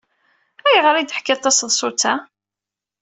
[0.67, 2.13] Ayɣer ay d-teḥkiḍ taseḍsut-a?